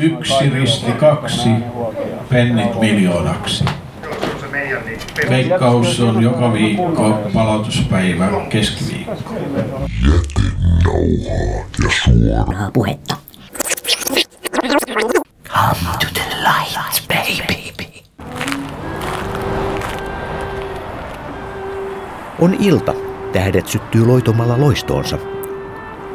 Yksi 0.00 0.50
risti 0.50 0.92
kaksi, 0.92 1.48
pennit 2.28 2.80
miljoonaksi. 2.80 3.64
Veikkaus 5.30 6.00
on 6.00 6.22
joka 6.22 6.52
viikko, 6.52 7.18
palautuspäivä 7.34 8.28
keskiviikko. 8.48 9.14
Jätenauhaa 10.02 11.64
ja 11.84 11.90
suoraa 12.04 12.70
puhetta. 12.72 13.16
Come 15.48 15.90
to 16.00 16.06
the 16.14 16.24
light, 16.40 17.08
baby. 17.08 17.60
On 22.38 22.54
ilta. 22.60 22.94
Tähdet 23.32 23.66
syttyy 23.66 24.06
loitomalla 24.06 24.60
loistoonsa. 24.60 25.18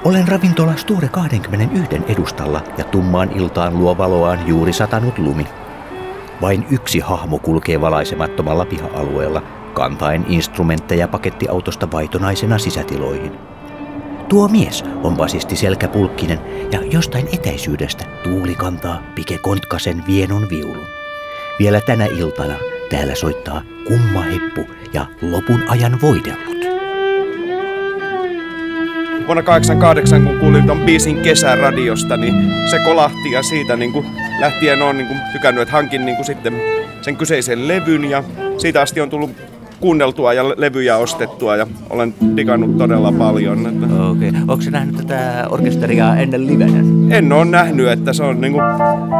Olen 0.06 0.28
ravintola 0.28 0.76
Sture 0.76 1.10
21 1.10 2.02
edustalla 2.08 2.62
ja 2.78 2.84
tummaan 2.84 3.32
iltaan 3.32 3.78
luo 3.78 3.98
valoaan 3.98 4.48
juuri 4.48 4.74
satanut 4.74 5.18
lumi. 5.18 5.48
Vain 6.42 6.66
yksi 6.72 7.00
hahmo 7.00 7.40
kulkee 7.40 7.82
valaisemattomalla 7.82 8.66
piha-alueella, 8.66 9.42
kantaen 9.74 10.26
instrumentteja 10.28 11.08
pakettiautosta 11.08 11.92
vaitonaisena 11.92 12.58
sisätiloihin. 12.58 13.32
Tuo 14.30 14.48
mies 14.48 14.84
on 15.04 15.16
basisti 15.16 15.56
Selkäpulkkinen 15.56 16.40
ja 16.72 16.82
jostain 16.82 17.28
etäisyydestä 17.34 18.06
tuuli 18.24 18.56
kantaa 18.56 19.02
Pike 19.16 19.38
Kontkasen 19.38 20.04
vienon 20.08 20.50
viulun. 20.50 20.88
Vielä 21.60 21.82
tänä 21.82 22.06
iltana 22.06 22.56
täällä 22.90 23.16
soittaa 23.16 23.62
kumma 23.88 24.22
heppu 24.22 24.66
ja 24.94 25.06
lopun 25.22 25.64
ajan 25.70 26.02
voidellut. 26.02 26.55
Vuonna 29.28 29.44
88, 29.44 30.24
kun 30.24 30.40
kuulin 30.40 30.68
ton 30.68 30.80
biisin 30.80 31.18
kesäradiosta, 31.18 32.18
niin 32.18 32.34
se 32.70 32.80
kolahti 32.80 33.32
ja 33.32 33.44
siitä 33.44 33.76
niin 33.76 33.92
kuin 33.92 34.06
lähtien 34.40 34.82
on 34.82 34.98
niin 34.98 35.08
kuin 35.08 35.20
tykännyt, 35.34 35.62
että 35.62 35.72
hankin 35.72 36.06
niin 36.06 36.16
kuin 36.16 36.26
sitten 36.26 36.62
sen 37.02 37.18
kyseisen 37.18 37.68
levyn 37.68 38.06
ja 38.06 38.24
siitä 38.58 38.82
asti 38.82 39.02
on 39.02 39.10
tullut 39.10 39.32
kuunneltua 39.80 40.34
ja 40.34 40.50
levyjä 40.50 40.98
ostettua 40.98 41.56
ja 41.56 41.68
olen 41.90 42.14
digannut 42.38 42.78
todella 42.78 43.12
paljon. 43.12 43.68
Että... 43.68 43.86
Okei. 44.10 44.30
Okay. 44.30 44.42
Onko 44.42 44.64
nähnyt 44.70 44.98
tätä 44.98 45.46
orkesteria 45.50 46.16
ennen 46.16 46.48
livenä? 46.48 46.80
En 47.10 47.34
ole 47.34 47.46
nähnyt, 47.46 47.88
että 47.88 48.14
se 48.14 48.24
on 48.24 48.42
niinku, 48.42 48.60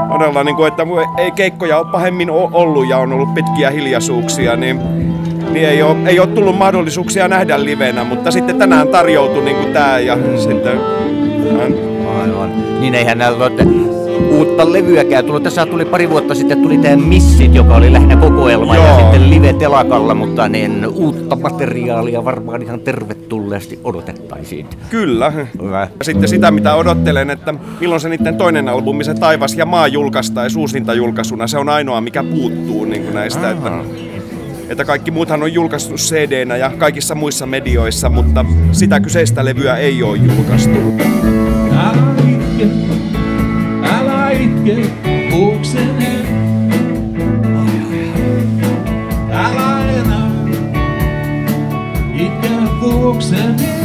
todella, 0.10 0.44
niinku, 0.44 0.64
että 0.64 0.84
ei 1.18 1.32
keikkoja 1.32 1.78
ole 1.78 1.92
pahemmin 1.92 2.30
ollut 2.30 2.90
ja 2.90 2.98
on 2.98 3.14
ollut 3.14 3.34
pitkiä 3.34 3.70
hiljaisuuksia, 3.70 4.56
niin, 4.56 4.80
niin 5.56 5.70
ei, 5.70 5.82
ole, 5.82 5.98
ei 6.06 6.20
ole 6.20 6.28
tullut 6.28 6.58
mahdollisuuksia 6.58 7.28
nähdä 7.28 7.64
livenä, 7.64 8.04
mutta 8.04 8.32
sitten 8.32 8.58
tänään 8.58 8.88
tarjoutui 8.88 9.44
niinku 9.44 9.74
tää 9.74 10.00
ja 10.00 10.18
sitten... 10.38 10.80
Aivan. 12.22 12.80
Niin 12.80 12.96
eihän 12.96 13.18
näillä 13.18 13.52
uutta 14.32 14.74
levyäkään 14.74 15.26
tullut. 15.26 15.44
Tässä 15.44 15.66
tuli 15.66 15.86
pari 15.86 16.10
vuotta 16.10 16.36
sitten 16.36 16.62
tuli 16.62 16.78
tämä 16.78 16.96
Missit, 16.96 17.56
joka 17.56 17.76
oli 17.76 17.94
lähinnä 17.94 18.16
kokoelma 18.16 18.76
Joo. 18.76 18.88
ja 18.88 18.96
sitten 18.96 19.30
live 19.30 19.54
telakalla, 19.54 20.14
mutta 20.14 20.50
niin 20.50 20.88
uutta 20.88 21.36
materiaalia 21.36 22.26
varmaan 22.26 22.62
ihan 22.62 22.80
tervetulleesti 22.80 23.80
odotettaisiin. 23.84 24.66
Kyllä. 24.90 25.34
Hyvä. 25.62 25.88
Sitten 26.02 26.30
sitä, 26.30 26.52
mitä 26.52 26.76
odottelen, 26.76 27.30
että 27.30 27.54
milloin 27.80 28.02
se 28.02 28.10
niiden 28.10 28.36
toinen 28.36 28.70
albumi, 28.70 29.04
se 29.04 29.14
Taivas 29.14 29.56
ja 29.56 29.66
maa 29.66 29.88
julkaistaan 29.88 30.50
uusinta 30.58 30.94
julkaisuna, 30.94 31.48
se 31.48 31.58
on 31.58 31.70
ainoa, 31.70 32.02
mikä 32.02 32.24
puuttuu 32.24 32.86
niin 32.86 33.04
kuin 33.04 33.16
näistä. 33.16 33.52
Että 33.52 33.72
että 34.70 34.86
kaikki 34.86 35.12
muuthan 35.12 35.44
on 35.44 35.54
julkaistu 35.54 35.96
cd 35.96 36.58
ja 36.60 36.72
kaikissa 36.78 37.16
muissa 37.16 37.46
medioissa, 37.46 38.10
mutta 38.10 38.46
sitä 38.72 39.00
kyseistä 39.00 39.46
levyä 39.46 39.78
ei 39.78 40.04
ole 40.04 40.18
julkaistu. 40.18 40.78
Älä 41.72 42.16
itke, 42.32 42.68
älä 43.84 44.30
itke. 44.30 44.76
Älä 49.32 49.92
enää 49.92 50.30
itke. 52.16 53.85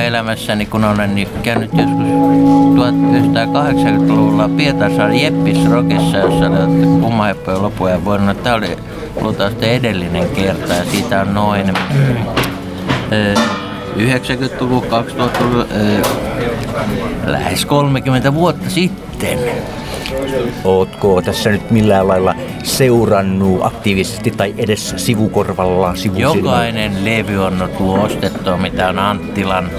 elämässäni, 0.00 0.66
kun 0.66 0.84
olen 0.84 1.14
niin 1.14 1.28
käynyt 1.42 1.70
joskus 1.72 2.06
1980-luvulla 2.74 4.48
Pietarsaaren 4.48 5.20
Jeppis 5.20 5.70
Rockissa, 5.70 6.16
jossa 6.16 6.46
oli 6.46 6.86
kummaheppojen 7.00 7.62
lopuja 7.62 8.04
vuonna. 8.04 8.34
Tämä 8.34 8.56
oli 8.56 8.76
luultavasti 9.20 9.68
edellinen 9.68 10.28
kerta 10.28 10.74
ja 10.74 10.84
siitä 10.84 11.20
on 11.20 11.34
noin 11.34 11.72
ö, 13.12 13.34
90-luvun, 13.96 14.82
2000-luvun, 14.82 15.66
ö, 15.76 16.02
lähes 17.26 17.66
30 17.66 18.34
vuotta 18.34 18.70
sitten. 18.70 19.38
Ootko 20.64 21.22
tässä 21.22 21.50
nyt 21.50 21.70
millään 21.70 22.08
lailla 22.08 22.34
seurannut 22.64 23.62
aktiivisesti 23.62 24.30
tai 24.30 24.54
edes 24.58 24.94
sivukorvalla 24.96 25.94
sivusilmalla? 25.94 26.36
Jokainen 26.36 27.04
levy 27.04 27.44
on 27.44 27.68
tullut 27.78 28.04
ostettua, 28.04 28.56
mitä 28.56 28.88
on 28.88 28.98
Anttilan 28.98 29.70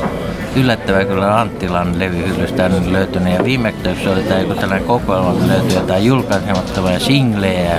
yllättävää 0.56 1.06
kyllä 1.06 1.40
Anttilan 1.40 2.00
levyhyllystä 2.00 2.66
on 2.66 2.94
löytynyt. 2.94 3.34
Ja 3.34 3.44
viimeksi 3.44 4.10
oli 4.10 4.24
tämä 4.24 4.40
joku 4.40 4.54
tällainen 4.54 4.88
kokoelma, 4.88 5.32
että 5.32 5.48
löytyi 5.48 5.76
jotain 5.76 6.06
julkaisemattomia 6.06 7.00
singlejä. 7.00 7.78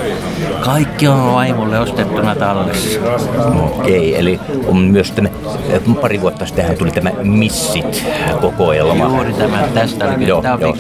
Kaikki 0.61 1.09
on 1.09 1.33
vaimolle 1.35 1.79
ostettuna 1.79 2.35
tallessa. 2.35 3.01
Okei, 3.65 4.19
eli 4.19 4.41
on 4.67 4.77
myös 4.77 5.13
tämä, 5.13 5.29
pari 6.01 6.21
vuotta 6.21 6.47
sitten 6.47 6.79
tuli 6.79 6.91
tämä 6.91 7.11
Missit-kokoelma. 7.23 9.05
Juuri 9.05 9.33
tämä, 9.33 9.59
tästä 9.75 10.05
oli 10.05 10.15
kyllä, 10.15 10.29
Joo, 10.29 10.43
tämä 10.43 10.55
on 10.55 10.61
joo. 10.61 10.75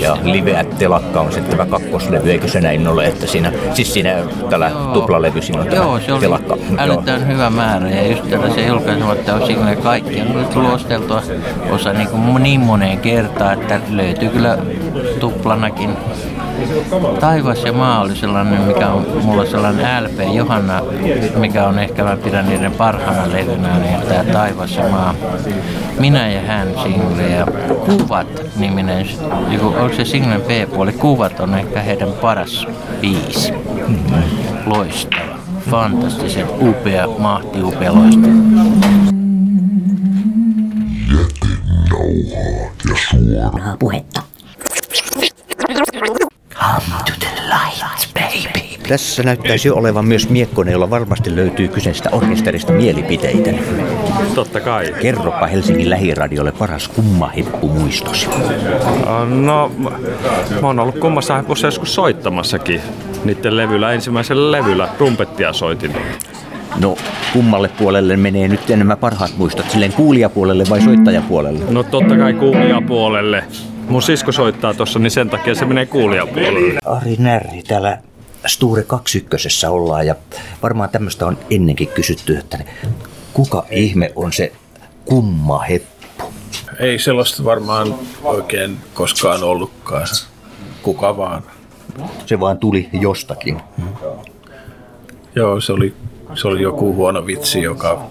Ja 0.00 0.12
ostettu. 0.12 0.32
Live 0.32 0.58
at 0.58 0.78
Telakka 0.78 1.20
on 1.20 1.32
sitten 1.32 1.56
tämä 1.56 1.66
kakkoslevy, 1.66 2.30
eikö 2.30 2.48
se 2.48 2.60
näin 2.60 2.88
ole, 2.88 3.06
että 3.06 3.26
siinä, 3.26 3.52
siis 3.74 3.92
siinä 3.92 4.16
tällä 4.50 4.70
tuplalevy 4.92 5.42
siinä 5.42 5.60
on 5.60 5.66
tämä 5.66 5.82
Joo, 5.82 6.00
se 6.00 6.12
oli 6.12 6.20
Telakka. 6.20 6.56
älyttömän 6.78 7.28
hyvä 7.28 7.50
määrä 7.50 7.88
ja 7.88 8.08
just 8.08 8.30
tällaisia 8.30 8.66
julkaisematta 8.66 9.34
osin 9.34 9.58
kaikki 9.82 10.20
on 10.20 10.46
tullut 10.54 10.72
osteltua 10.72 11.22
osa 11.70 11.92
niin, 11.92 12.08
kuin 12.08 12.42
niin 12.42 12.60
moneen 12.60 12.98
kertaan, 12.98 13.52
että 13.52 13.80
löytyy 13.90 14.28
kyllä 14.28 14.58
tuplanakin. 15.20 15.90
Taivas 17.20 17.64
ja 17.64 17.72
maa 17.72 18.00
oli 18.00 18.16
sellainen, 18.16 18.60
mikä 18.60 18.88
on 18.88 19.06
mulla 19.22 19.46
sellainen 19.46 20.04
LP 20.04 20.34
Johanna, 20.34 20.82
mikä 21.36 21.66
on 21.66 21.78
ehkä 21.78 22.04
mä 22.04 22.16
pidän 22.16 22.48
niiden 22.48 22.72
parhaana 22.72 23.32
levynä, 23.32 23.78
niin 23.78 24.00
tämä 24.08 24.24
Taivas 24.24 24.76
ja 24.76 24.88
maa. 24.88 25.14
Minä 25.98 26.28
ja 26.28 26.40
hän 26.40 26.68
single 26.82 27.22
ja 27.22 27.46
Kuvat 27.86 28.42
niminen, 28.56 29.06
onko 29.64 29.96
se 29.96 30.04
singlen 30.04 30.42
B-puoli, 30.42 30.92
Kuvat 30.92 31.40
on 31.40 31.54
ehkä 31.54 31.80
heidän 31.80 32.12
paras 32.12 32.66
biisi. 33.00 33.52
Loistava, 34.66 35.38
fantastisen 35.70 36.46
upea, 36.60 37.08
mahti 37.18 37.62
upea 37.62 37.94
loistava. 37.94 38.97
Jätenauhaa 42.08 42.64
ja 42.90 43.50
suoraa 43.50 43.76
puhetta. 43.78 44.22
Come 46.54 47.02
to 47.06 47.12
the 47.20 47.28
light, 47.46 48.14
baby. 48.14 48.88
Tässä 48.88 49.22
näyttäisi 49.22 49.70
olevan 49.70 50.04
myös 50.04 50.28
Miekkonen, 50.28 50.72
jolla 50.72 50.90
varmasti 50.90 51.36
löytyy 51.36 51.68
kyseistä 51.68 52.10
orkesterista 52.12 52.72
mielipiteitä. 52.72 53.50
Totta 54.34 54.60
kai. 54.60 54.94
Kerropa 55.00 55.46
Helsingin 55.46 55.90
lähiradiolle 55.90 56.52
paras 56.52 56.88
kummaheppu 56.88 57.68
muistosi. 57.68 58.28
No, 59.28 59.72
mä 60.60 60.66
oon 60.66 60.78
ollut 60.78 60.98
kummassa 60.98 61.36
hepussa 61.36 61.66
joskus 61.66 61.94
soittamassakin. 61.94 62.80
Niiden 63.24 63.56
levyllä, 63.56 63.92
ensimmäisellä 63.92 64.52
levyllä, 64.52 64.88
trumpettia 64.98 65.52
soitin. 65.52 65.96
No, 66.80 66.96
kummalle 67.32 67.68
puolelle 67.68 68.16
menee 68.16 68.48
nyt 68.48 68.68
nämä 68.68 68.96
parhaat 68.96 69.36
muistot? 69.36 69.70
Silleen 69.70 69.92
kuulijapuolelle 69.92 70.64
vai 70.70 70.80
soittajapuolelle? 70.80 71.64
No 71.70 71.82
totta 71.82 72.16
kai 72.16 72.34
kuulijapuolelle. 72.34 73.44
Mun 73.88 74.02
sisko 74.02 74.32
soittaa 74.32 74.74
tossa, 74.74 74.98
niin 74.98 75.10
sen 75.10 75.30
takia 75.30 75.54
se 75.54 75.64
menee 75.64 75.86
kuulijapuolelle. 75.86 76.78
Ari 76.84 77.16
Närri, 77.18 77.62
täällä 77.62 77.98
Sture 78.46 78.82
21 78.82 79.66
ollaan 79.66 80.06
ja 80.06 80.14
varmaan 80.62 80.90
tämmöistä 80.90 81.26
on 81.26 81.38
ennenkin 81.50 81.88
kysytty, 81.88 82.36
että 82.36 82.58
kuka 83.32 83.64
ihme 83.70 84.12
on 84.16 84.32
se 84.32 84.52
kumma 85.04 85.58
heppu? 85.58 86.24
Ei 86.78 86.98
sellaista 86.98 87.44
varmaan 87.44 87.94
oikein 88.24 88.76
koskaan 88.94 89.42
ollutkaan. 89.42 90.06
Kuka 90.82 91.16
vaan. 91.16 91.42
Se 92.26 92.40
vaan 92.40 92.58
tuli 92.58 92.88
jostakin. 92.92 93.60
Joo, 95.34 95.60
se 95.60 95.72
oli, 95.72 95.94
se 96.34 96.48
oli 96.48 96.62
joku 96.62 96.94
huono 96.94 97.26
vitsi, 97.26 97.62
joka 97.62 98.02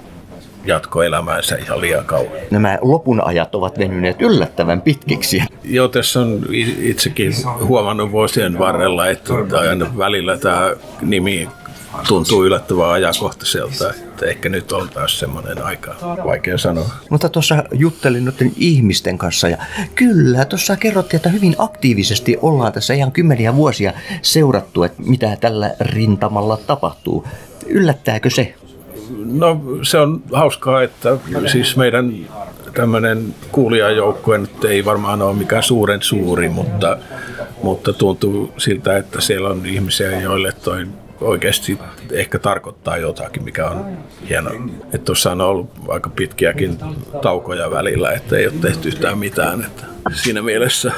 jatkoi 0.66 1.06
elämäänsä 1.06 1.56
ihan 1.56 1.82
liian 1.82 2.06
kauan. 2.06 2.32
Nämä 2.52 2.78
lopun 2.82 3.22
ajat 3.26 3.56
ovat 3.56 3.80
venyneet 3.80 4.22
yllättävän 4.22 4.82
pitkiksi. 4.82 5.44
Joo, 5.64 5.88
tässä 5.88 6.20
on 6.20 6.42
itsekin 6.82 7.34
huomannut 7.64 8.12
vuosien 8.12 8.60
varrella, 8.60 9.08
että 9.08 9.34
aina 9.60 9.98
välillä 9.98 10.38
tämä 10.38 10.72
nimi 11.02 11.50
tuntuu 12.08 12.46
yllättävän 12.46 12.90
ajankohtaiselta. 12.90 13.90
Että 13.90 14.26
ehkä 14.26 14.50
nyt 14.50 14.72
on 14.72 14.90
taas 14.90 15.20
semmoinen 15.20 15.64
aika, 15.64 15.96
vaikea 16.26 16.58
sanoa. 16.58 16.90
Mutta 17.10 17.30
tuossa 17.30 17.64
juttelin 17.72 18.26
noiden 18.26 18.52
ihmisten 18.58 19.18
kanssa 19.18 19.50
ja 19.50 19.58
kyllä, 19.96 20.46
tuossa 20.46 20.76
kerrottiin, 20.76 21.18
että 21.18 21.30
hyvin 21.30 21.56
aktiivisesti 21.58 22.38
ollaan 22.42 22.74
tässä 22.74 22.94
ihan 22.94 23.12
kymmeniä 23.12 23.56
vuosia 23.56 23.94
seurattu, 24.22 24.84
että 24.84 25.04
mitä 25.04 25.38
tällä 25.42 25.76
rintamalla 25.80 26.58
tapahtuu. 26.58 27.28
Yllättääkö 27.66 28.30
se? 28.30 28.56
No 29.26 29.62
se 29.84 29.98
on 29.98 30.22
hauskaa, 30.34 30.84
että 30.84 31.18
siis 31.52 31.78
meidän 31.78 32.14
tämmöinen 32.74 33.36
kuulijajoukkue 33.52 34.38
nyt 34.38 34.66
ei 34.66 34.86
varmaan 34.86 35.22
ole 35.22 35.36
mikään 35.36 35.64
suuren 35.64 36.02
suuri, 36.02 36.50
mutta, 36.50 36.98
mutta 37.64 37.94
tuntuu 37.94 38.54
siltä, 38.58 38.98
että 38.98 39.22
siellä 39.22 39.50
on 39.50 39.66
ihmisiä, 39.66 40.22
joille 40.22 40.52
toi 40.52 40.88
oikeasti 41.22 41.80
ehkä 42.12 42.40
tarkoittaa 42.40 42.98
jotakin, 42.98 43.44
mikä 43.44 43.70
on 43.70 43.98
hienoa. 44.30 44.54
Että 44.84 44.98
tuossa 45.06 45.32
on 45.32 45.42
ollut 45.42 45.70
aika 45.88 46.10
pitkiäkin 46.10 46.78
taukoja 47.22 47.72
välillä, 47.72 48.12
että 48.12 48.38
ei 48.38 48.48
ole 48.48 48.54
tehty 48.62 48.88
yhtään 48.88 49.18
mitään. 49.18 49.64
Että 49.64 49.84
siinä 50.14 50.42
mielessä 50.42 50.92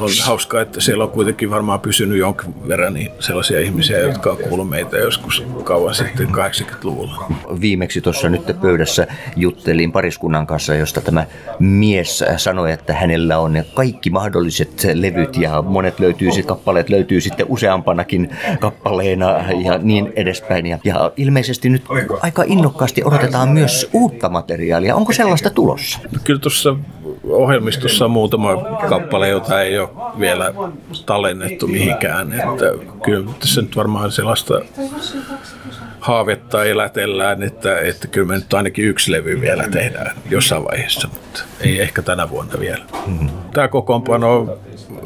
on 0.00 0.10
hauskaa, 0.24 0.60
että 0.60 0.80
siellä 0.80 1.04
on 1.04 1.10
kuitenkin 1.10 1.50
varmaan 1.50 1.80
pysynyt 1.80 2.18
jonkin 2.18 2.68
verran 2.68 2.94
niin 2.94 3.10
sellaisia 3.20 3.60
ihmisiä, 3.60 3.98
jotka 3.98 4.30
on 4.30 4.36
kuullut 4.36 4.68
meitä 4.68 4.96
joskus 4.96 5.44
kauan 5.64 5.94
sitten 5.94 6.28
80-luvulla. 6.28 7.32
Viimeksi 7.60 8.00
tuossa 8.00 8.28
nyt 8.28 8.42
pöydässä 8.60 9.06
juttelin 9.36 9.92
pariskunnan 9.92 10.46
kanssa, 10.46 10.74
josta 10.74 11.00
tämä 11.00 11.26
mies 11.58 12.24
sanoi, 12.36 12.72
että 12.72 12.94
hänellä 12.94 13.38
on 13.38 13.64
kaikki 13.74 14.10
mahdolliset 14.10 14.86
levyt 14.94 15.36
ja 15.36 15.62
monet 15.62 16.00
löytyy 16.00 16.32
sitten, 16.32 16.56
kappaleet 16.56 16.90
löytyy 16.90 17.20
sitten 17.20 17.46
useampanakin 17.48 18.30
kappaleena 18.60 19.44
ja 19.64 19.78
niin 19.78 20.12
edespäin. 20.16 20.66
Ja, 20.66 20.78
ja 20.84 21.12
ilmeisesti 21.16 21.68
nyt 21.68 21.82
aika 22.20 22.44
innokkaasti 22.46 23.02
odotetaan 23.04 23.48
myös 23.48 23.88
uutta 23.92 24.28
materiaalia. 24.28 24.96
Onko 24.96 25.12
sellaista 25.12 25.50
tulossa? 25.50 25.98
Kyllä 26.24 26.40
tuossa 26.40 26.76
ohjelmistossa 27.28 28.04
on 28.04 28.10
muutama 28.10 28.56
kappale, 28.88 29.28
jota 29.28 29.62
ei 29.62 29.78
ole 29.78 29.88
vielä 30.18 30.54
tallennettu 31.06 31.66
mihinkään. 31.66 32.32
Että 32.32 32.64
kyllä 33.04 33.30
tässä 33.40 33.62
nyt 33.62 33.76
varmaan 33.76 34.12
sellaista 34.12 34.60
haavetta 36.00 36.64
elätellään, 36.64 37.42
että, 37.42 37.78
että 37.78 38.08
kyllä 38.08 38.26
me 38.26 38.34
nyt 38.34 38.54
ainakin 38.54 38.84
yksi 38.84 39.12
levy 39.12 39.40
vielä 39.40 39.68
tehdään 39.68 40.16
jossain 40.30 40.64
vaiheessa, 40.64 41.08
mutta 41.08 41.42
ei 41.60 41.80
ehkä 41.80 42.02
tänä 42.02 42.30
vuonna 42.30 42.60
vielä. 42.60 42.84
Tämä 43.52 43.68
kokoonpano 43.68 44.58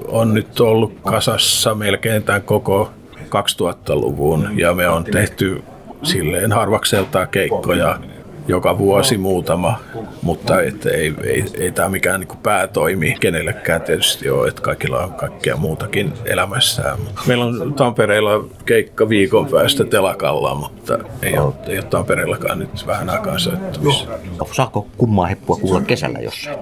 on 0.08 0.34
nyt 0.34 0.60
ollut 0.60 0.92
kasassa 1.02 1.74
melkein 1.74 2.22
tämän 2.22 2.42
koko 2.42 2.90
2000-luvun 3.28 4.58
ja 4.58 4.74
me 4.74 4.88
on 4.88 5.04
tehty 5.04 5.62
silleen 6.02 6.52
harvakseltaan 6.52 7.28
keikkoja 7.28 7.98
joka 8.48 8.78
vuosi 8.78 9.18
muutama, 9.18 9.78
mutta 10.22 10.62
et 10.62 10.86
ei, 10.86 11.14
ei, 11.24 11.44
ei 11.54 11.72
tämä 11.72 11.88
mikään 11.88 12.20
niin 12.20 12.38
päätoimi 12.42 13.16
kenellekään 13.20 13.80
tietysti 13.80 14.30
ole, 14.30 14.48
että 14.48 14.62
kaikilla 14.62 14.98
on 15.04 15.14
kaikkea 15.14 15.56
muutakin 15.56 16.12
elämässään. 16.24 16.98
Meillä 17.26 17.44
on 17.44 17.74
Tampereella 17.74 18.44
keikka 18.64 19.08
viikon 19.08 19.46
päästä 19.46 19.84
telakalla, 19.84 20.54
mutta 20.54 20.98
ei 21.22 21.38
ole, 21.38 21.54
ei 21.66 21.78
ole 21.78 21.84
Tampereellakaan 21.84 22.58
nyt 22.58 22.86
vähän 22.86 23.10
aikaa 23.10 23.38
soittamissa. 23.38 24.08
Saako 24.52 24.86
kummaa 24.98 25.26
heppua 25.26 25.56
kuulla 25.56 25.80
kesällä 25.80 26.18
jossain? 26.18 26.58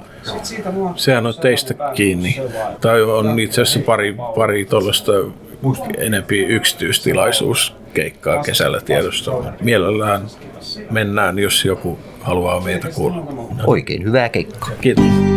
Sehän 0.97 1.27
on 1.27 1.35
teistä 1.41 1.75
kiinni. 1.95 2.41
Tai 2.81 3.03
on 3.03 3.39
itse 3.41 3.63
asiassa 3.63 3.81
pari, 3.87 4.17
pari 4.37 4.65
tuollaista 4.65 5.13
enempi 5.99 6.47
yksityistilaisuuskeikkaa 7.97 8.43
kesällä 8.43 8.81
tiedossa. 8.81 9.33
Mielellään 9.63 10.27
mennään, 10.91 11.39
jos 11.39 11.65
joku 11.65 11.99
haluaa 12.21 12.61
meitä 12.61 12.89
kuulla. 12.95 13.27
Oikein 13.67 14.05
hyvää 14.05 14.29
keikkaa. 14.29 14.71
Kiitos. 14.81 15.36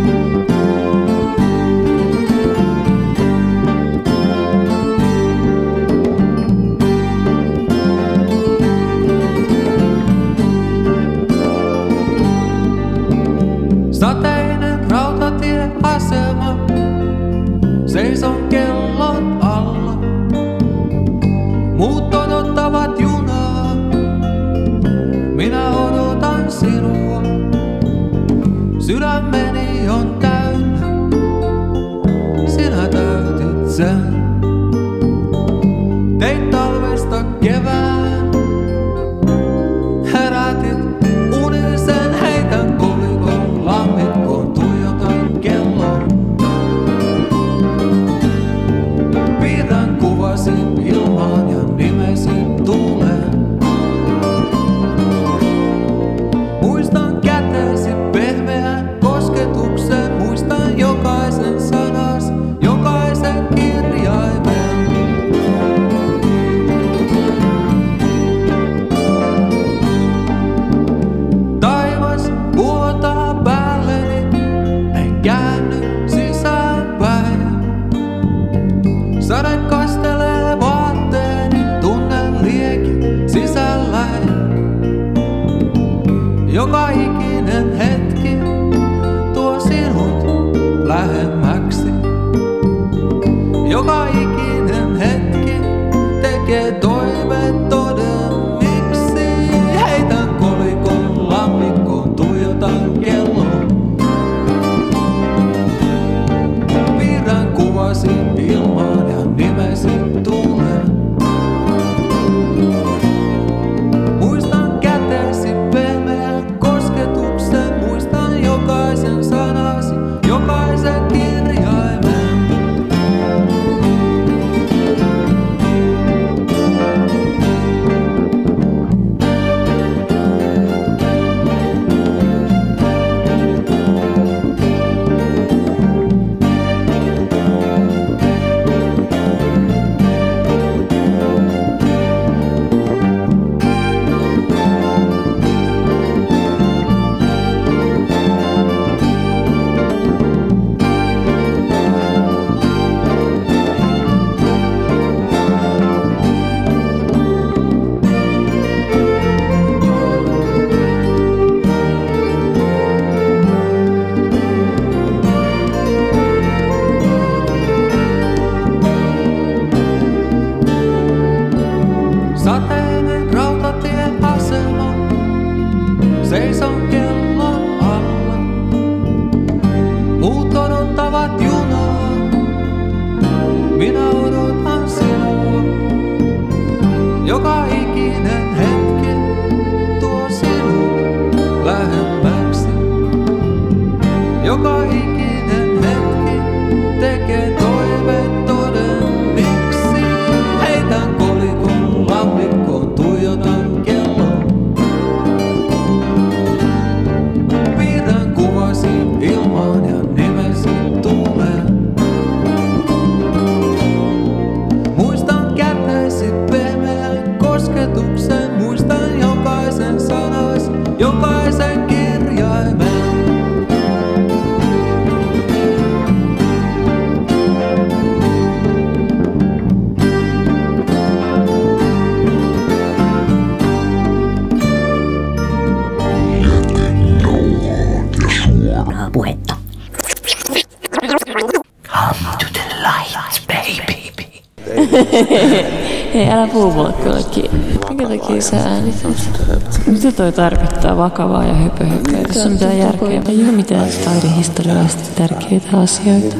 Hei, 246.14 246.30
älä 246.30 246.48
puhu 246.48 246.72
mulle 246.72 246.94
kyllä 246.94 247.24
kiinni. 247.32 247.80
Minkä 247.90 248.08
takia 248.08 248.42
sä 248.42 248.58
äänität? 248.58 249.82
Mitä 249.86 250.12
toi 250.12 250.32
tarkoittaa 250.32 250.98
vakavaa 250.98 251.44
ja 251.44 251.54
höpö 251.54 251.86
höpö? 251.86 252.18
Ei 252.18 252.24
tässä 252.24 252.44
ole 252.44 252.54
mitään 252.54 252.78
järkeä. 252.78 253.22
Ei 253.30 253.44
ole 253.44 253.52
mitään 253.52 253.90
taidehistoriallisesti 254.06 255.10
tärkeitä 255.16 255.78
asioita. 255.78 256.36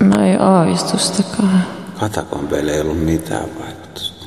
No 0.00 0.24
ei 0.24 0.36
aavistustakaan. 0.38 1.64
Katakombeille 2.00 2.72
ei 2.72 2.80
ollut 2.80 3.04
mitään 3.04 3.44
vaikutusta. 3.60 4.26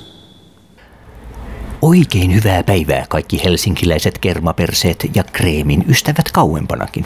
Oikein 1.82 2.36
hyvää 2.36 2.64
päivää 2.64 3.06
kaikki 3.10 3.44
helsinkiläiset 3.44 4.18
kermaperseet 4.18 5.10
ja 5.14 5.24
kreemin 5.24 5.86
ystävät 5.90 6.32
kauempanakin. 6.34 7.06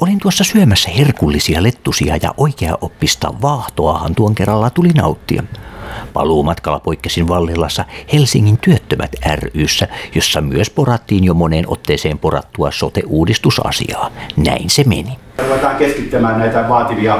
Olin 0.00 0.18
tuossa 0.18 0.44
syömässä 0.44 0.90
herkullisia 0.90 1.62
lettusia 1.62 2.16
ja 2.22 2.34
oikea 2.36 2.78
oppista 2.80 3.34
vaahtoahan 3.42 4.14
tuon 4.14 4.34
kerralla 4.34 4.70
tuli 4.70 4.88
nauttia. 4.88 5.42
Paluumatkalla 6.12 6.80
poikkesin 6.80 7.28
Vallilassa 7.28 7.84
Helsingin 8.12 8.58
työttömät 8.58 9.16
ryssä, 9.54 9.88
jossa 10.14 10.40
myös 10.40 10.70
porattiin 10.70 11.24
jo 11.24 11.34
moneen 11.34 11.64
otteeseen 11.68 12.18
porattua 12.18 12.70
sote-uudistusasiaa. 12.70 14.10
Näin 14.36 14.70
se 14.70 14.84
meni. 14.84 15.18
Ruvetaan 15.38 15.76
keskittämään 15.76 16.38
näitä 16.38 16.68
vaativia 16.68 17.18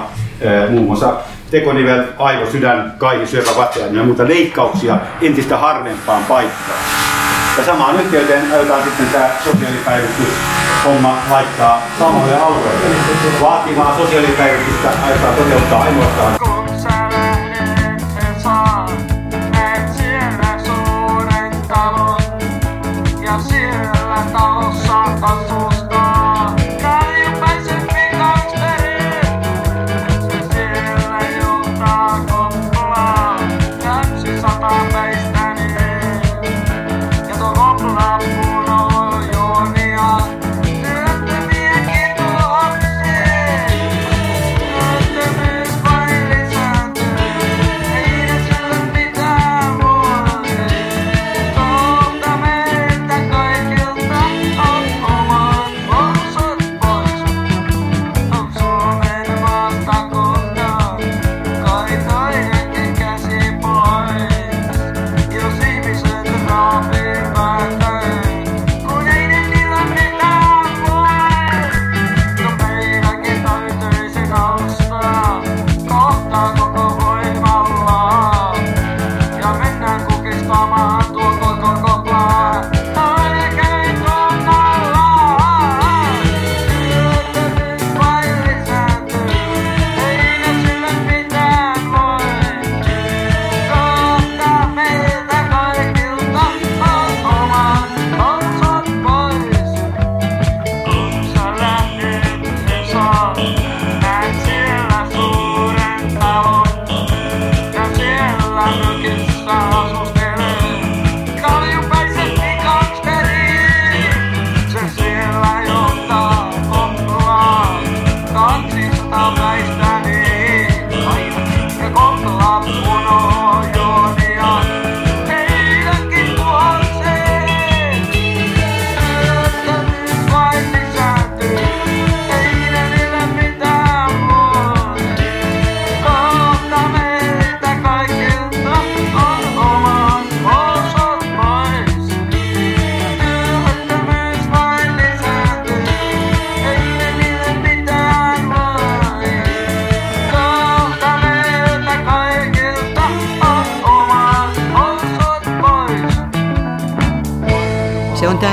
muun 0.70 0.86
muassa 0.86 1.16
tekonivel, 1.50 2.04
aivo, 2.18 2.50
sydän, 2.50 2.94
kaihi, 2.98 3.26
syöpä, 3.26 3.50
ja 3.92 4.04
muuta 4.04 4.28
leikkauksia 4.28 4.98
entistä 5.22 5.58
harvempaan 5.58 6.24
paikkaan. 6.24 7.17
Ja 7.58 7.64
samaan 7.64 8.00
yhteyteen 8.00 8.52
aiotaan 8.52 8.82
sitten 8.84 9.06
tämä 9.06 9.30
sosiaalipäivystys 9.44 10.28
homma 10.84 11.18
laittaa 11.30 11.82
samoille 11.98 12.36
alueille. 12.36 12.86
Vaativaa 13.40 13.96
sosiaalipäivystystä 13.96 14.88
aiotaan 15.06 15.34
toteuttaa 15.34 15.82
ainoastaan 15.82 16.57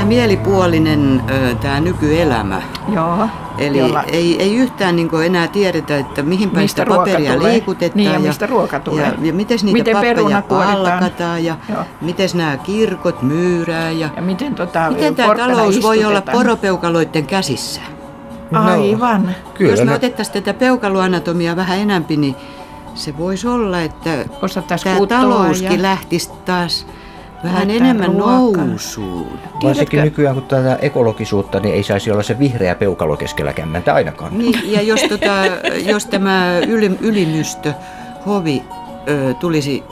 mielipuolinen 0.06 1.22
tämä 1.60 1.80
nykyelämä. 1.80 2.62
Joo. 2.94 3.28
Eli 3.58 3.78
jolla- 3.78 4.02
ei, 4.02 4.42
ei 4.42 4.54
yhtään 4.56 4.96
niin 4.96 5.08
enää 5.26 5.48
tiedetä, 5.48 5.96
että 5.96 6.22
mihin 6.22 6.50
päin 6.50 6.64
Mistä 6.64 6.82
sitä 6.82 6.96
paperia 6.96 7.32
tulee. 7.34 7.52
liikutetaan. 7.52 7.96
Niin, 7.96 8.12
ja 8.12 8.18
mistä 8.18 8.46
ruoka 8.46 8.80
tulee. 8.80 9.04
Ja, 9.04 9.12
ja 9.22 9.32
miten 9.32 9.58
niitä 9.62 9.78
Miten 9.78 9.92
pappeja 9.94 10.42
palkataan 10.48 11.44
ja 11.44 11.56
Joo. 11.68 11.84
miten 12.00 12.28
nämä 12.34 12.56
kirkot 12.56 13.22
myyrää. 13.22 13.90
Ja, 13.90 14.08
Ja 14.16 14.22
miten, 14.22 14.54
tota, 14.54 14.90
miten 14.90 15.14
tämä 15.16 15.34
talous 15.34 15.82
voi 15.82 16.04
olla 16.04 16.22
poropeukaloiden 16.32 17.26
käsissä? 17.26 17.80
Aivan. 18.52 19.34
Kyllä 19.54 19.70
Jos 19.70 19.84
me 19.84 19.94
otettaisiin 19.94 20.34
tätä 20.44 20.58
peukaloanatomia 20.58 21.56
vähän 21.56 21.78
enempi, 21.78 22.16
niin 22.16 22.36
se 22.94 23.18
voisi 23.18 23.48
olla, 23.48 23.80
että 23.82 24.10
tämä 24.84 25.06
talouskin 25.08 25.72
ja- 25.72 25.82
lähtisi 25.82 26.30
taas 26.44 26.86
vähän 27.46 27.70
enemmän 27.70 28.16
nousuun. 28.18 29.38
Varsinkin 29.62 30.00
nykyään, 30.04 30.34
kun 30.34 30.44
tätä 30.44 30.78
ekologisuutta, 30.82 31.60
niin 31.60 31.74
ei 31.74 31.82
saisi 31.82 32.10
olla 32.10 32.22
se 32.22 32.38
vihreä 32.38 32.74
peukalo 32.74 33.16
keskellä 33.16 33.52
kämmentä 33.52 33.94
ainakaan. 33.94 34.38
Niin, 34.38 34.72
ja 34.72 34.82
jos, 34.82 35.00
tota, 35.02 35.32
jos 35.86 36.06
tämä 36.06 36.58
yli, 36.68 36.96
ylimystö, 37.00 37.72
hovi, 38.26 38.62
ö, 39.08 39.34
tulisi 39.34 39.82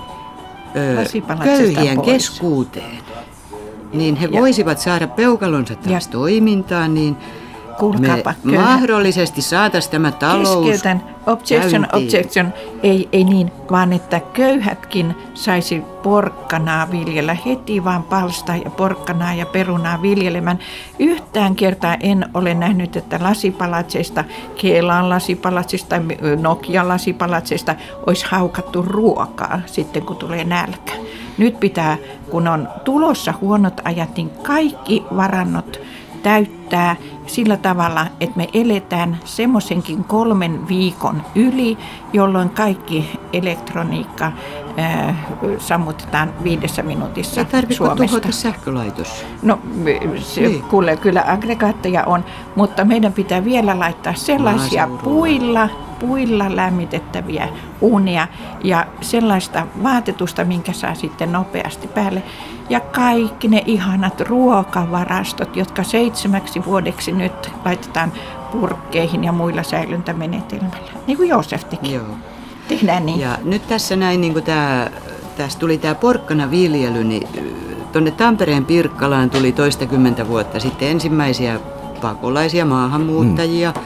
ö, 0.76 1.04
köyhien 1.44 1.96
pois. 1.96 2.06
keskuuteen, 2.08 2.98
niin 3.92 4.16
he 4.16 4.28
Ja- 4.32 4.40
voisivat 4.40 4.78
saada 4.78 5.06
peukalonsa 5.06 5.74
taas 5.74 6.08
toimintaan, 6.08 6.94
niin 6.94 7.16
me 7.16 7.74
Kuulkaapa, 7.78 8.34
köyhä- 8.44 8.60
mahdollisesti 8.60 9.42
saataisiin 9.42 9.92
tämä 9.92 10.12
talous 10.12 10.66
Keskeytän. 10.66 11.02
Objection, 11.26 11.86
käyntiin. 11.90 12.06
objection. 12.06 12.52
Ei, 12.82 13.08
ei 13.12 13.24
niin, 13.24 13.52
vaan 13.70 13.92
että 13.92 14.20
köyhätkin 14.20 15.14
saisi 15.34 15.82
porkkanaa 16.02 16.90
viljellä 16.90 17.36
heti 17.46 17.84
vaan 17.84 18.02
palstaa 18.02 18.56
ja 18.56 18.70
porkkanaa 18.70 19.34
ja 19.34 19.46
perunaa 19.46 20.02
viljelemään. 20.02 20.58
Yhtään 20.98 21.54
kertaa 21.54 21.96
en 22.00 22.28
ole 22.34 22.54
nähnyt, 22.54 22.96
että 22.96 23.18
lasipalatseista, 23.22 24.24
Keelan 24.60 25.08
lasipalatsista 25.08 25.88
tai 25.88 26.36
Nokian 26.40 26.88
lasipalatsista 26.88 27.74
olisi 28.06 28.26
haukattu 28.28 28.82
ruokaa 28.82 29.60
sitten 29.66 30.02
kun 30.02 30.16
tulee 30.16 30.44
nälkä. 30.44 30.92
Nyt 31.38 31.60
pitää, 31.60 31.96
kun 32.30 32.48
on 32.48 32.68
tulossa 32.84 33.34
huonot 33.40 33.80
ajat, 33.84 34.16
niin 34.16 34.30
kaikki 34.30 35.04
varannot 35.16 35.80
täyttää 36.24 36.96
sillä 37.26 37.56
tavalla, 37.56 38.06
että 38.20 38.36
me 38.36 38.48
eletään 38.54 39.18
semmoisenkin 39.24 40.04
kolmen 40.04 40.68
viikon 40.68 41.22
yli, 41.34 41.78
jolloin 42.12 42.50
kaikki 42.50 43.20
elektroniikka 43.32 44.32
ää, 44.76 45.14
sammutetaan 45.58 46.32
viidessä 46.44 46.82
minuutissa 46.82 47.44
tarvitse 47.44 47.76
Suomesta. 47.76 48.06
tuhota 48.06 48.32
sähkölaitos. 48.32 49.26
No 49.42 49.58
se, 50.18 50.40
Niin. 50.40 50.50
niin. 50.52 50.62
kyllä, 50.70 50.96
kyllä 50.96 51.24
aggregaatteja 51.26 52.04
on, 52.04 52.24
mutta 52.56 52.84
meidän 52.84 53.12
pitää 53.12 53.44
vielä 53.44 53.78
laittaa 53.78 54.14
sellaisia 54.14 54.86
Maaseudulla. 54.86 55.14
puilla, 55.18 55.68
puilla 55.98 56.56
lämmitettäviä 56.56 57.48
uunia 57.80 58.28
ja 58.64 58.86
sellaista 59.00 59.66
vaatetusta, 59.82 60.44
minkä 60.44 60.72
saa 60.72 60.94
sitten 60.94 61.32
nopeasti 61.32 61.88
päälle. 61.88 62.22
Ja 62.68 62.80
kaikki 62.80 63.48
ne 63.48 63.62
ihanat 63.66 64.20
ruokavarastot, 64.20 65.56
jotka 65.56 65.82
seitsemäksi 65.82 66.64
vuodeksi 66.64 67.12
nyt 67.12 67.50
laitetaan 67.64 68.12
purkkeihin 68.52 69.24
ja 69.24 69.32
muilla 69.32 69.62
säilyntämenetelmillä. 69.62 70.92
Niin 71.06 71.16
kuin 71.16 71.28
Joosef 71.28 71.64
teki. 71.64 71.94
Joo. 71.94 72.04
Tehdään 72.68 73.06
niin. 73.06 73.20
Ja 73.20 73.38
nyt 73.44 73.68
tässä 73.68 73.96
näin, 73.96 74.20
niin 74.20 74.32
kuin 74.32 74.44
tämä, 74.44 74.90
tässä 75.36 75.58
tuli 75.58 75.78
tämä 75.78 75.94
porkkana 75.94 76.50
viljely, 76.50 77.04
niin 77.04 77.28
tuonne 77.92 78.10
Tampereen 78.10 78.64
Pirkkalaan 78.64 79.30
tuli 79.30 79.52
toistakymmentä 79.52 80.28
vuotta 80.28 80.60
sitten 80.60 80.88
ensimmäisiä 80.88 81.60
pakolaisia 82.00 82.64
maahanmuuttajia 82.64 83.72
mm. 83.76 83.80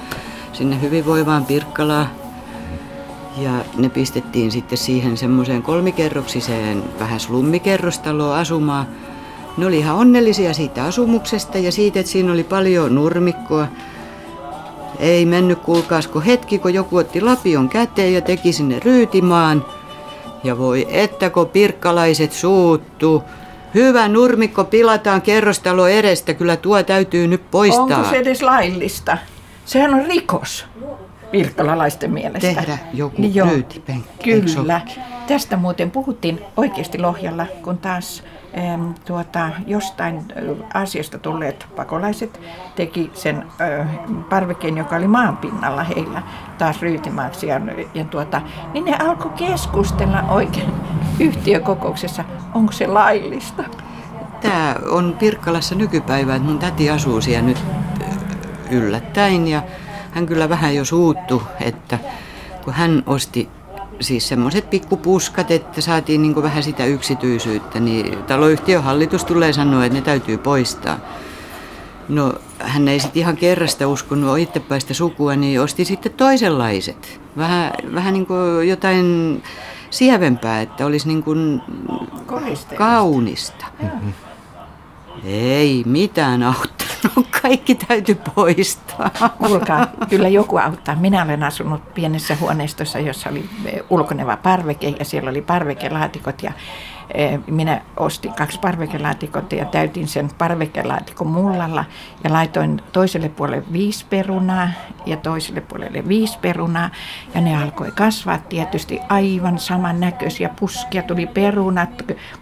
sinne 0.52 0.80
hyvinvoivaan 0.80 1.44
Pirkkalaan. 1.46 2.08
Ja 3.40 3.51
ne 3.77 3.88
pistettiin 3.88 4.51
sitten 4.51 4.79
siihen 4.79 5.16
semmoiseen 5.16 5.62
kolmikerroksiseen 5.62 6.85
vähän 7.01 7.20
slummikerrostaloon 7.20 8.37
asumaan. 8.37 8.87
Ne 9.57 9.66
oli 9.66 9.79
ihan 9.79 9.96
onnellisia 9.96 10.55
siitä 10.55 10.85
asumuksesta 10.85 11.59
ja 11.59 11.72
siitä, 11.72 12.01
että 12.01 12.12
siinä 12.12 12.33
oli 12.33 12.44
paljon 12.44 12.94
nurmikkoa. 12.94 13.66
Ei 14.98 15.27
mennyt 15.27 15.59
kuulkaasko 15.59 16.20
hetki, 16.20 16.59
kun 16.59 16.74
joku 16.74 16.96
otti 16.96 17.20
lapion 17.20 17.68
käteen 17.68 18.14
ja 18.14 18.20
teki 18.20 18.53
sinne 18.53 18.81
ryytimaan. 18.85 19.64
Ja 20.44 20.59
voi 20.59 20.87
että 20.90 21.31
kun 21.31 21.46
pirkkalaiset 21.46 22.33
suuttu. 22.33 23.22
Hyvä 23.74 24.09
nurmikko 24.09 24.64
pilataan 24.64 25.22
kerrostalo 25.22 25.87
edestä, 25.87 26.35
kyllä 26.35 26.57
tuo 26.57 26.83
täytyy 26.83 27.27
nyt 27.27 27.51
poistaa. 27.51 27.83
Onko 27.83 28.11
se 28.11 28.16
edes 28.16 28.42
laillista? 28.42 29.18
Sehän 29.64 29.94
on 29.94 30.07
rikos 30.07 30.66
virkkalalaisten 31.32 32.10
mielestä. 32.12 32.54
Tehdä 32.54 32.78
joku 32.94 33.22
Niin 33.22 33.34
joo, 33.34 33.48
ryytipenkki, 33.48 34.40
Kyllä. 34.40 34.80
Tästä 35.26 35.56
muuten 35.56 35.90
puhuttiin 35.90 36.40
oikeasti 36.56 36.98
Lohjalla, 36.98 37.46
kun 37.62 37.78
taas 37.78 38.22
äm, 38.74 38.94
tuota, 39.04 39.50
jostain 39.66 40.24
Aasiasta 40.74 41.18
tulleet 41.18 41.66
pakolaiset 41.76 42.40
teki 42.76 43.10
sen 43.14 43.44
äh, 43.60 43.88
parvekkeen, 44.28 44.76
joka 44.76 44.96
oli 44.96 45.08
maan 45.08 45.36
pinnalla 45.36 45.84
heillä 45.84 46.22
taas 46.58 46.82
ryytimaaksi. 46.82 47.46
Ja, 47.46 47.60
ja 47.94 48.04
tuota, 48.04 48.42
niin 48.72 48.84
ne 48.84 48.96
alkoi 48.98 49.30
keskustella 49.36 50.22
oikein 50.22 50.72
yhtiökokouksessa, 51.20 52.24
onko 52.54 52.72
se 52.72 52.86
laillista. 52.86 53.64
Tämä 54.40 54.74
on 54.90 55.16
Pirkkalassa 55.18 55.74
nykypäivä, 55.74 56.34
että 56.34 56.48
mun 56.48 56.58
täti 56.58 56.90
asuu 56.90 57.20
siellä 57.20 57.48
nyt 57.48 57.58
ö, 58.00 58.04
yllättäen 58.70 59.48
ja 59.48 59.62
hän 60.10 60.26
kyllä 60.26 60.48
vähän 60.48 60.74
jo 60.74 60.84
suuttu, 60.84 61.42
että 61.60 61.98
kun 62.64 62.72
hän 62.72 63.02
osti 63.06 63.48
siis 64.00 64.28
semmoiset 64.28 64.70
pikkupuskat, 64.70 65.50
että 65.50 65.80
saatiin 65.80 66.22
niin 66.22 66.42
vähän 66.42 66.62
sitä 66.62 66.84
yksityisyyttä, 66.84 67.80
niin 67.80 68.18
taloyhtiön 68.24 68.82
hallitus 68.82 69.24
tulee 69.24 69.52
sanoa, 69.52 69.84
että 69.84 69.98
ne 69.98 70.04
täytyy 70.04 70.38
poistaa. 70.38 70.98
No 72.08 72.34
hän 72.58 72.88
ei 72.88 73.00
sitten 73.00 73.20
ihan 73.20 73.36
kerrasta 73.36 73.88
uskonut 73.88 74.38
itsepäistä 74.38 74.94
sukua, 74.94 75.36
niin 75.36 75.60
osti 75.60 75.84
sitten 75.84 76.12
toisenlaiset. 76.12 77.20
Vähän, 77.36 77.72
vähän 77.94 78.12
niin 78.12 78.26
kuin 78.26 78.68
jotain 78.68 79.42
sievempää, 79.90 80.60
että 80.60 80.86
olisi 80.86 81.08
niin 81.08 81.22
kuin 81.22 81.62
kaunista. 82.76 83.66
Ei 85.24 85.83
mitään 85.87 86.42
auttanut, 86.42 87.28
kaikki 87.42 87.74
täytyy 87.74 88.18
poistaa. 88.35 89.11
Kuulkaa, 89.38 89.87
kyllä 90.09 90.28
joku 90.28 90.57
auttaa. 90.57 90.96
Minä 90.96 91.22
olen 91.22 91.42
asunut 91.42 91.94
pienessä 91.94 92.37
huoneistossa, 92.40 92.98
jossa 92.98 93.31
oli 93.31 93.48
ulkoneva 93.90 94.37
parveke 94.37 94.94
ja 94.98 95.04
siellä 95.04 95.31
oli 95.31 95.42
parvekelaatikot 95.42 96.42
ja 96.42 96.52
minä 97.46 97.80
ostin 97.96 98.32
kaksi 98.32 98.60
parvekelaatikot 98.60 99.52
ja 99.52 99.64
täytin 99.64 100.08
sen 100.08 100.30
parvekelaatikon 100.38 101.26
mullalla 101.26 101.84
ja 102.24 102.32
laitoin 102.32 102.82
toiselle 102.92 103.28
puolelle 103.28 103.64
viisi 103.72 104.06
perunaa 104.10 104.68
ja 105.06 105.16
toiselle 105.16 105.60
puolelle 105.60 106.08
viisi 106.08 106.38
perunaa 106.38 106.90
ja 107.34 107.40
ne 107.40 107.62
alkoi 107.62 107.90
kasvaa 107.90 108.38
tietysti 108.38 109.00
aivan 109.08 109.58
samannäköisiä 109.58 110.50
puskia, 110.60 111.02
tuli 111.02 111.26
perunat, 111.26 111.90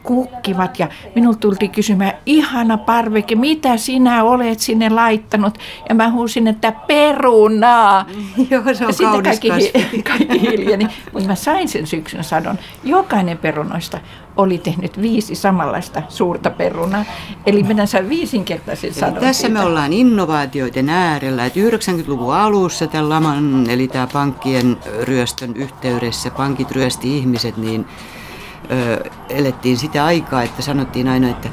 kukkivat 0.02 0.79
ja 0.79 0.88
minulta 1.14 1.38
tultiin 1.38 1.70
kysymään, 1.70 2.12
ihana 2.26 2.79
parveke, 2.79 3.35
mitä 3.35 3.76
sinä 3.76 4.24
olet 4.24 4.61
sinne 4.61 4.88
laittanut? 4.88 5.59
Ja 5.88 5.94
mä 5.94 6.11
huusin, 6.11 6.46
että 6.48 6.72
perunaa. 6.72 8.07
Joo, 8.50 8.62
se 8.74 8.85
on 8.85 8.88
ja 8.88 8.92
sitten 8.92 9.22
kaikki, 9.22 9.48
kasvi. 9.48 10.02
kaikki 10.11 10.40
hiljeni. 10.40 10.88
Mutta 11.12 11.29
mä 11.29 11.35
sain 11.35 11.68
sen 11.68 11.87
syksyn 11.87 12.24
sadon. 12.24 12.59
Jokainen 12.85 13.38
perunoista 13.38 14.00
oli 14.37 14.59
tehnyt 14.59 15.03
viisi 15.03 15.35
samanlaista 15.35 16.03
suurta 16.09 16.51
perunaa. 16.51 17.05
Eli 17.46 17.62
minä 17.62 17.87
sain 17.87 18.09
viisinkertaisen 18.09 18.88
Eli 18.90 18.94
sadon 19.01 19.20
tässä 19.20 19.49
me 19.49 19.53
siitä. 19.53 19.66
ollaan 19.66 19.92
innovaatioiden 19.92 20.88
äärellä. 20.88 21.46
että 21.46 21.61
90-luvun 21.61 22.35
alussa 22.35 22.87
tämän 22.87 23.09
laman, 23.09 23.70
eli 23.70 23.88
tämä 23.88 24.09
pankkien 24.12 24.77
ryöstön 25.03 25.57
yhteydessä, 25.57 26.31
pankit 26.31 26.70
ryösti 26.70 27.18
ihmiset, 27.18 27.57
niin 27.57 27.87
ö, 28.70 29.11
elettiin 29.31 29.77
sitä 29.77 30.05
aikaa, 30.05 30.42
että 30.42 30.62
sanottiin 30.62 31.09
aina, 31.09 31.29
että 31.31 31.49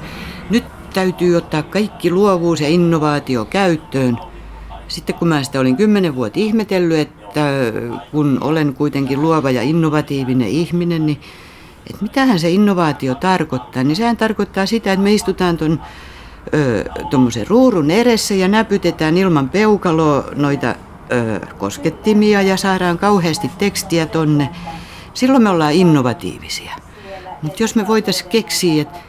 nyt 0.49 0.63
täytyy 0.93 1.35
ottaa 1.35 1.63
kaikki 1.63 2.11
luovuus 2.11 2.61
ja 2.61 2.67
innovaatio 2.67 3.45
käyttöön. 3.45 4.17
Sitten 4.87 5.15
kun 5.15 5.27
mä 5.27 5.43
sitä 5.43 5.59
olin 5.59 5.77
kymmenen 5.77 6.15
vuotta 6.15 6.39
ihmetellyt, 6.39 6.99
että 6.99 7.45
kun 8.11 8.37
olen 8.41 8.73
kuitenkin 8.73 9.21
luova 9.21 9.51
ja 9.51 9.61
innovatiivinen 9.61 10.47
ihminen, 10.47 11.05
niin 11.05 11.21
että 11.89 12.03
mitähän 12.03 12.39
se 12.39 12.49
innovaatio 12.49 13.15
tarkoittaa, 13.15 13.83
niin 13.83 13.95
sehän 13.95 14.17
tarkoittaa 14.17 14.65
sitä, 14.65 14.93
että 14.93 15.03
me 15.03 15.13
istutaan 15.13 15.57
tuon 15.57 15.81
tuommoisen 17.09 17.47
ruurun 17.47 17.91
edessä 17.91 18.33
ja 18.33 18.47
näpytetään 18.47 19.17
ilman 19.17 19.49
peukaloa 19.49 20.23
noita 20.35 20.67
ö, 21.11 21.39
koskettimia 21.57 22.41
ja 22.41 22.57
saadaan 22.57 22.97
kauheasti 22.97 23.51
tekstiä 23.57 24.05
tonne. 24.05 24.49
Silloin 25.13 25.43
me 25.43 25.49
ollaan 25.49 25.73
innovatiivisia. 25.73 26.75
Mutta 27.41 27.63
jos 27.63 27.75
me 27.75 27.87
voitaisiin 27.87 28.29
keksiä, 28.29 28.81
että 28.81 28.99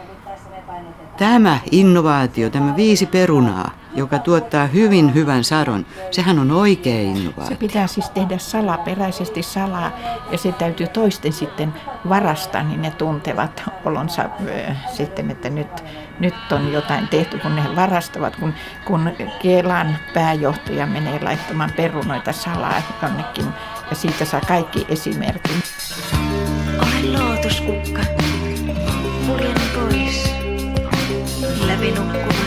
tämä 1.17 1.59
innovaatio, 1.71 2.51
tämä 2.51 2.77
viisi 2.77 3.07
perunaa, 3.07 3.71
joka 3.95 4.19
tuottaa 4.19 4.67
hyvin 4.67 5.15
hyvän 5.15 5.45
sadon, 5.45 5.87
sehän 6.11 6.39
on 6.39 6.51
oikea 6.51 7.01
innovaatio. 7.01 7.47
Se 7.47 7.55
pitää 7.55 7.87
siis 7.87 8.11
tehdä 8.11 8.39
salaperäisesti 8.39 9.43
salaa 9.43 9.91
ja 10.31 10.39
se 10.39 10.53
täytyy 10.53 10.87
toisten 10.87 11.33
sitten 11.33 11.75
varastaa, 12.09 12.63
niin 12.63 12.83
ne 12.83 12.91
tuntevat 12.91 13.63
olonsa 13.85 14.23
ö, 14.23 14.75
sitten, 14.93 15.31
että 15.31 15.51
nyt, 15.51 15.85
nyt 16.21 16.35
on 16.53 16.73
jotain 16.73 17.09
tehty, 17.09 17.39
kun 17.39 17.57
ne 17.57 17.77
varastavat, 17.77 18.37
kun, 18.37 18.55
kun 18.87 19.11
Kelan 19.43 19.97
pääjohtaja 20.15 20.87
menee 20.87 21.21
laittamaan 21.23 21.73
perunoita 21.77 22.33
salaa 22.33 22.83
jonnekin 23.03 23.47
ja 23.91 23.97
siitä 23.97 24.25
saa 24.25 24.41
kaikki 24.41 24.87
esimerkin. 24.89 25.63
Olen 26.79 27.13
lootuskukka. 27.13 28.01
Kuljen 29.27 29.61
pois. 29.75 30.35
Läpi 31.67 31.91
nukkuvan. 31.91 32.44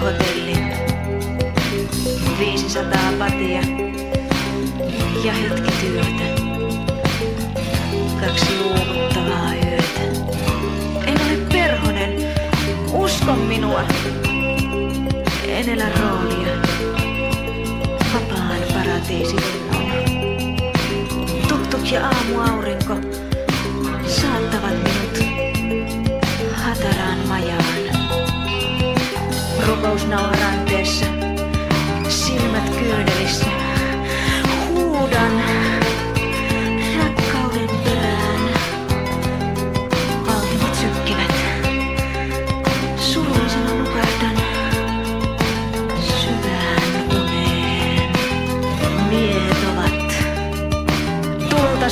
Grace 0.00 0.12
Hotellin. 0.12 0.72
500 2.38 2.98
patia. 3.18 3.60
Ja 5.24 5.32
hetki 5.32 5.72
työtä. 5.80 6.39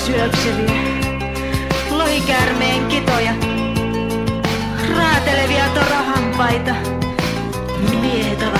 syöpseviä, 0.09 0.81
lohikäärmeen 1.90 2.87
kitoja, 2.87 3.33
raatelevia 4.97 5.68
torahampaita, 5.75 6.75
miehet 8.01 8.42
ovat 8.42 8.58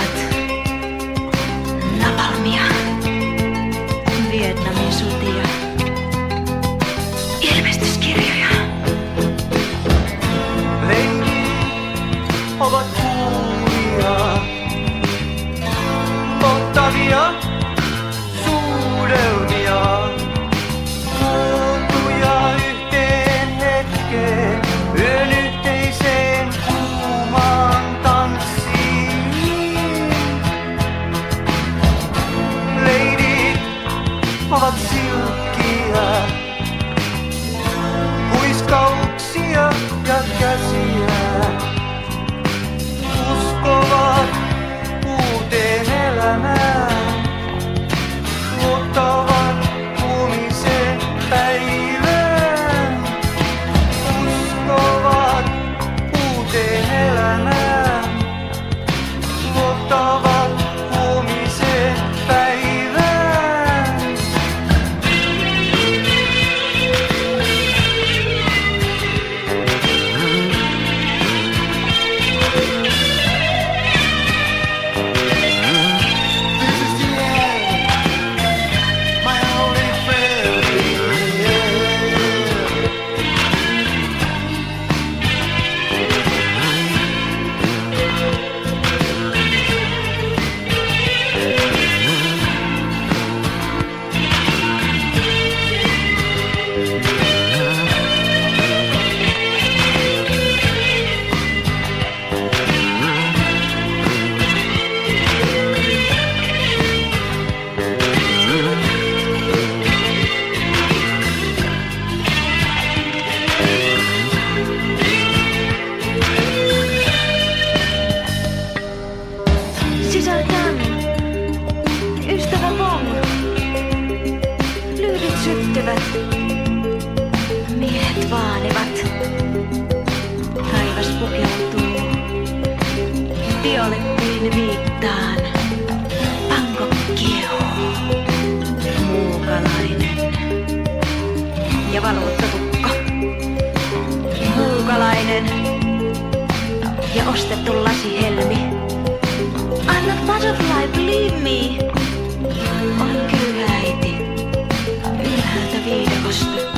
pushed 156.29 156.68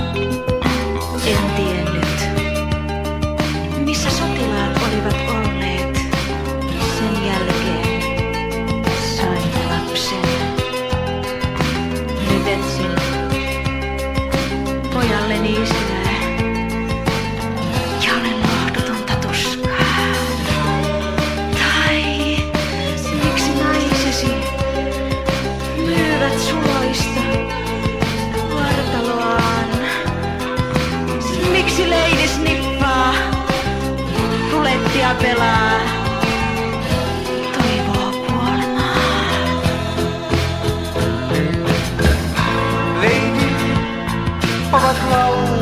close. 44.93 45.61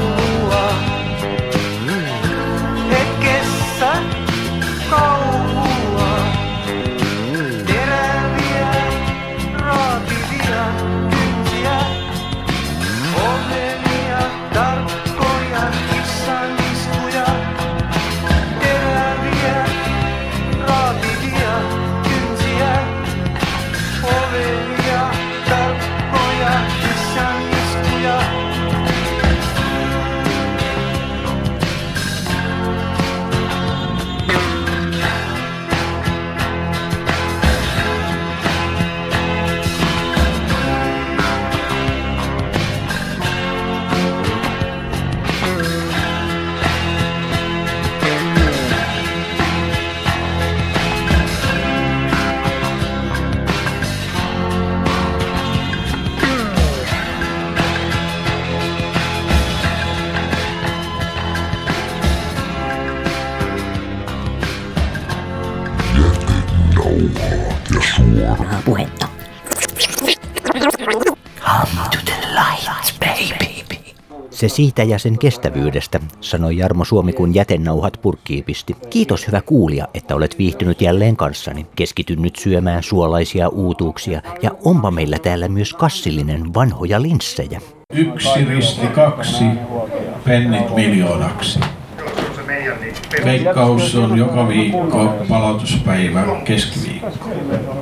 Se 74.40 74.50
siitä 74.50 74.84
ja 74.84 75.00
sen 75.00 75.20
kestävyydestä, 75.20 76.00
sanoi 76.22 76.58
Jarmo 76.58 76.86
Suomi, 76.86 77.14
kun 77.14 77.36
jätennauhat 77.36 78.00
purkkiin 78.02 78.44
pisti. 78.44 78.76
Kiitos 78.90 79.28
hyvä 79.28 79.42
kuulija, 79.42 79.88
että 79.94 80.16
olet 80.16 80.38
viihtynyt 80.38 80.82
jälleen 80.82 81.18
kanssani. 81.18 81.66
Keskityn 81.76 82.22
nyt 82.22 82.36
syömään 82.36 82.84
suolaisia 82.84 83.50
uutuuksia 83.50 84.22
ja 84.42 84.52
onpa 84.66 84.92
meillä 84.92 85.20
täällä 85.20 85.48
myös 85.48 85.74
kassillinen 85.74 86.54
vanhoja 86.54 87.02
linssejä. 87.02 87.62
Yksi 87.94 88.46
risti 88.46 88.88
kaksi, 88.88 89.46
pennit 90.26 90.76
miljoonaksi. 90.76 91.60
Veikkaus 93.26 93.96
on 93.96 94.18
joka 94.18 94.48
viikko 94.48 95.14
palautuspäivä 95.30 96.26
keskiviikko. 96.46 97.69